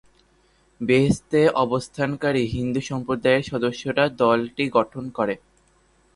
বোম্বেতে 0.81 1.41
অবস্থানকারী 1.55 2.43
হিন্দু 2.47 2.81
সম্প্রদায়ের 2.81 3.43
সদস্যরা 3.43 4.03
দলটি 4.21 4.63
গঠন 4.69 5.03
করে। 5.09 5.35